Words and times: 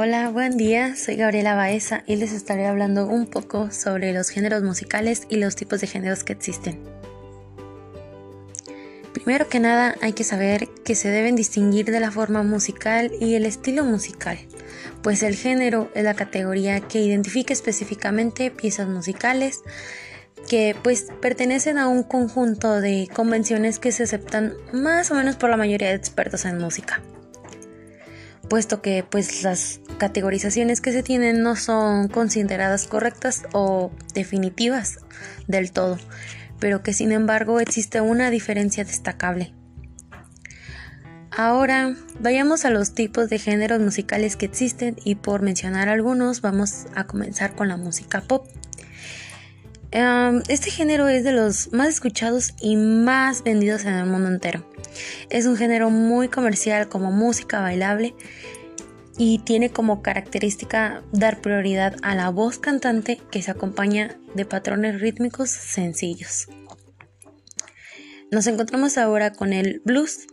Hola, 0.00 0.28
buen 0.28 0.56
día, 0.56 0.94
soy 0.94 1.16
Gabriela 1.16 1.56
Baeza 1.56 2.04
y 2.06 2.14
les 2.14 2.30
estaré 2.30 2.66
hablando 2.66 3.08
un 3.08 3.26
poco 3.26 3.72
sobre 3.72 4.12
los 4.12 4.28
géneros 4.28 4.62
musicales 4.62 5.22
y 5.28 5.38
los 5.38 5.56
tipos 5.56 5.80
de 5.80 5.88
géneros 5.88 6.22
que 6.22 6.32
existen. 6.32 6.78
Primero 9.12 9.48
que 9.48 9.58
nada 9.58 9.96
hay 10.00 10.12
que 10.12 10.22
saber 10.22 10.68
que 10.84 10.94
se 10.94 11.08
deben 11.08 11.34
distinguir 11.34 11.86
de 11.86 11.98
la 11.98 12.12
forma 12.12 12.44
musical 12.44 13.10
y 13.20 13.34
el 13.34 13.44
estilo 13.44 13.82
musical, 13.82 14.38
pues 15.02 15.24
el 15.24 15.34
género 15.34 15.90
es 15.96 16.04
la 16.04 16.14
categoría 16.14 16.78
que 16.78 17.00
identifica 17.00 17.52
específicamente 17.52 18.52
piezas 18.52 18.86
musicales 18.86 19.62
que 20.48 20.76
pues 20.80 21.08
pertenecen 21.20 21.76
a 21.76 21.88
un 21.88 22.04
conjunto 22.04 22.80
de 22.80 23.08
convenciones 23.12 23.80
que 23.80 23.90
se 23.90 24.04
aceptan 24.04 24.54
más 24.72 25.10
o 25.10 25.16
menos 25.16 25.34
por 25.34 25.50
la 25.50 25.56
mayoría 25.56 25.88
de 25.88 25.96
expertos 25.96 26.44
en 26.44 26.58
música 26.58 27.02
puesto 28.48 28.82
que 28.82 29.04
pues 29.08 29.42
las 29.42 29.80
categorizaciones 29.98 30.80
que 30.80 30.92
se 30.92 31.02
tienen 31.02 31.42
no 31.42 31.56
son 31.56 32.08
consideradas 32.08 32.86
correctas 32.86 33.42
o 33.52 33.90
definitivas 34.14 34.98
del 35.46 35.72
todo, 35.72 35.98
pero 36.58 36.82
que 36.82 36.92
sin 36.92 37.12
embargo 37.12 37.60
existe 37.60 38.00
una 38.00 38.30
diferencia 38.30 38.84
destacable. 38.84 39.52
Ahora 41.30 41.94
vayamos 42.18 42.64
a 42.64 42.70
los 42.70 42.94
tipos 42.94 43.30
de 43.30 43.38
géneros 43.38 43.80
musicales 43.80 44.34
que 44.34 44.46
existen 44.46 44.96
y 45.04 45.14
por 45.14 45.42
mencionar 45.42 45.88
algunos 45.88 46.40
vamos 46.40 46.86
a 46.96 47.04
comenzar 47.04 47.54
con 47.54 47.68
la 47.68 47.76
música 47.76 48.22
pop. 48.22 48.48
Este 49.90 50.70
género 50.70 51.08
es 51.08 51.24
de 51.24 51.32
los 51.32 51.72
más 51.72 51.88
escuchados 51.88 52.54
y 52.60 52.76
más 52.76 53.42
vendidos 53.42 53.84
en 53.84 53.94
el 53.94 54.06
mundo 54.06 54.28
entero. 54.28 54.64
Es 55.30 55.46
un 55.46 55.56
género 55.56 55.90
muy 55.90 56.28
comercial 56.28 56.88
como 56.88 57.10
música 57.10 57.60
bailable 57.60 58.14
y 59.16 59.40
tiene 59.40 59.70
como 59.70 60.02
característica 60.02 61.02
dar 61.12 61.40
prioridad 61.40 61.96
a 62.02 62.14
la 62.14 62.30
voz 62.30 62.58
cantante 62.58 63.20
que 63.30 63.42
se 63.42 63.50
acompaña 63.50 64.16
de 64.34 64.44
patrones 64.44 65.00
rítmicos 65.00 65.50
sencillos. 65.50 66.48
Nos 68.30 68.46
encontramos 68.46 68.98
ahora 68.98 69.32
con 69.32 69.52
el 69.52 69.80
blues, 69.84 70.26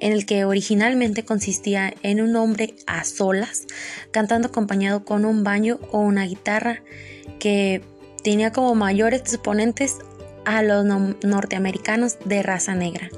en 0.00 0.12
el 0.12 0.26
que 0.26 0.44
originalmente 0.44 1.24
consistía 1.24 1.92
en 2.02 2.20
un 2.20 2.34
hombre 2.34 2.74
a 2.86 3.04
solas, 3.04 3.66
cantando 4.10 4.48
acompañado 4.48 5.04
con 5.04 5.24
un 5.24 5.44
baño 5.44 5.78
o 5.92 6.00
una 6.00 6.24
guitarra 6.24 6.82
que 7.38 7.82
tenía 8.26 8.50
como 8.50 8.74
mayores 8.74 9.20
exponentes 9.20 9.98
a 10.44 10.60
los 10.60 10.84
norteamericanos 10.84 12.18
de 12.24 12.42
raza 12.42 12.74
negra. 12.74 13.08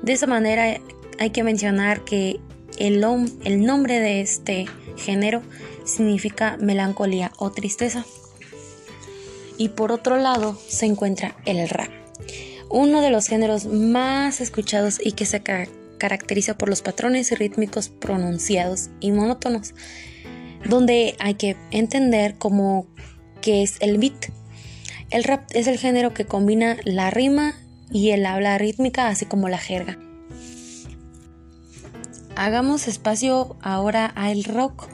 De 0.00 0.14
esa 0.14 0.26
manera 0.26 0.80
hay 1.18 1.30
que 1.32 1.44
mencionar 1.44 2.02
que 2.02 2.40
el, 2.78 3.04
el 3.44 3.66
nombre 3.66 4.00
de 4.00 4.22
este 4.22 4.64
género 4.96 5.42
significa 5.84 6.56
melancolía 6.58 7.30
o 7.36 7.52
tristeza. 7.52 8.06
Y 9.58 9.68
por 9.68 9.92
otro 9.92 10.16
lado 10.16 10.58
se 10.66 10.86
encuentra 10.86 11.36
el 11.44 11.68
rap, 11.68 11.90
uno 12.70 13.02
de 13.02 13.10
los 13.10 13.26
géneros 13.26 13.66
más 13.66 14.40
escuchados 14.40 14.98
y 14.98 15.12
que 15.12 15.26
se 15.26 15.42
caracteriza 15.42 16.56
por 16.56 16.70
los 16.70 16.80
patrones 16.80 17.38
rítmicos 17.38 17.90
pronunciados 17.90 18.88
y 18.98 19.12
monótonos, 19.12 19.74
donde 20.64 21.16
hay 21.18 21.34
que 21.34 21.54
entender 21.70 22.36
cómo 22.38 22.86
que 23.46 23.62
es 23.62 23.76
el 23.78 23.98
beat. 23.98 24.32
El 25.10 25.22
rap 25.22 25.44
es 25.52 25.68
el 25.68 25.78
género 25.78 26.12
que 26.12 26.24
combina 26.24 26.78
la 26.82 27.10
rima 27.10 27.54
y 27.92 28.10
el 28.10 28.26
habla 28.26 28.58
rítmica, 28.58 29.06
así 29.06 29.24
como 29.24 29.48
la 29.48 29.56
jerga. 29.56 29.96
Hagamos 32.34 32.88
espacio 32.88 33.56
ahora 33.62 34.06
al 34.06 34.42
rock, 34.42 34.88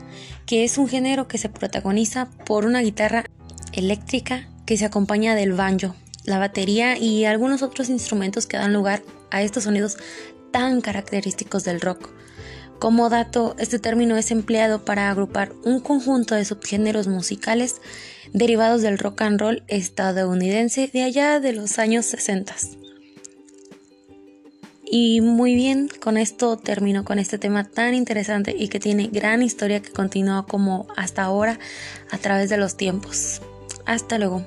que 0.45 0.65
es 0.65 0.77
un 0.77 0.87
género 0.87 1.29
que 1.29 1.39
se 1.39 1.49
protagoniza 1.49 2.29
por 2.45 2.67
una 2.67 2.83
guitarra 2.83 3.25
eléctrica 3.73 4.51
que 4.67 4.77
se 4.77 4.85
acompaña 4.85 5.35
del 5.35 5.55
banjo, 5.55 5.95
la 6.25 6.39
batería 6.39 6.99
y 6.99 7.25
algunos 7.25 7.63
otros 7.63 7.89
instrumentos 7.89 8.47
que 8.47 8.59
dan 8.59 8.75
lugar 8.75 9.03
a 9.31 9.41
estos 9.41 9.65
sonidos 9.65 9.97
tan 10.51 10.83
característicos 10.83 11.65
del 11.65 11.81
rock. 11.81 12.11
Como 12.83 13.11
dato, 13.11 13.55
este 13.61 13.79
término 13.79 14.17
es 14.17 14.33
empleado 14.33 14.85
para 14.85 15.09
agrupar 15.09 15.53
un 15.63 15.79
conjunto 15.79 16.35
de 16.35 16.45
subgéneros 16.45 17.07
musicales 17.07 17.81
derivados 18.33 18.83
del 18.83 18.99
rock 18.99 19.23
and 19.23 19.41
roll 19.41 19.63
estadounidense 19.69 20.91
de 20.93 21.05
allá 21.05 21.39
de 21.39 21.53
los 21.53 21.79
años 21.79 22.07
60. 22.07 22.57
Y 24.85 25.21
muy 25.21 25.55
bien, 25.55 25.91
con 26.01 26.17
esto 26.17 26.57
termino 26.57 27.05
con 27.05 27.21
este 27.21 27.39
tema 27.39 27.63
tan 27.63 27.95
interesante 27.95 28.53
y 28.59 28.67
que 28.67 28.81
tiene 28.81 29.07
gran 29.07 29.43
historia 29.43 29.81
que 29.81 29.93
continúa 29.93 30.45
como 30.45 30.89
hasta 30.97 31.23
ahora 31.23 31.61
a 32.11 32.19
través 32.19 32.51
de 32.51 32.57
los 32.57 32.77
tiempos. 32.77 33.43
Hasta 33.87 34.19
luego. 34.19 34.45